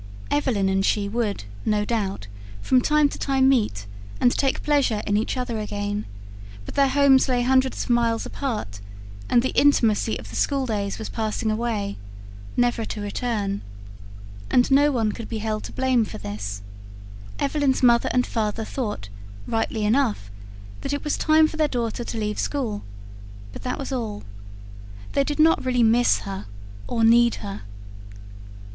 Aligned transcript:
Evelyn 0.31 0.67
and 0.67 0.83
she 0.83 1.07
would, 1.07 1.43
no 1.63 1.85
doubt, 1.85 2.25
from 2.59 2.81
time 2.81 3.07
to 3.09 3.19
time 3.19 3.47
meet 3.47 3.85
and 4.19 4.31
take 4.35 4.63
pleasure 4.63 5.03
in 5.05 5.15
each 5.15 5.37
other 5.37 5.59
again; 5.59 6.05
but 6.65 6.73
their 6.73 6.87
homes 6.89 7.29
lay 7.29 7.43
hundreds 7.43 7.83
of 7.83 7.91
miles 7.91 8.25
apart; 8.25 8.79
and 9.29 9.43
the 9.43 9.49
intimacy 9.51 10.17
of 10.17 10.31
the 10.31 10.35
schooldays 10.35 10.97
was 10.97 11.07
passing 11.07 11.51
away, 11.51 11.97
never 12.57 12.83
to 12.83 12.99
return. 12.99 13.61
And 14.49 14.71
no 14.71 14.91
one 14.91 15.11
could 15.11 15.29
be 15.29 15.37
held 15.37 15.63
to 15.65 15.71
blame 15.71 16.03
for 16.03 16.17
this. 16.17 16.63
Evelyn's 17.37 17.83
mother 17.83 18.09
and 18.11 18.25
father 18.25 18.65
thought, 18.65 19.07
rightly 19.45 19.85
enough, 19.85 20.31
that 20.81 20.93
it 20.93 21.03
was 21.03 21.15
time 21.15 21.47
for 21.47 21.57
their 21.57 21.67
daughter 21.67 22.03
to 22.03 22.17
leave 22.17 22.39
school 22.39 22.81
but 23.53 23.61
that 23.61 23.77
was 23.77 23.91
all. 23.91 24.23
They 25.13 25.23
did 25.23 25.37
not 25.37 25.63
really 25.63 25.83
miss 25.83 26.21
her, 26.21 26.47
or 26.87 27.03
need 27.03 27.35
her. 27.45 27.61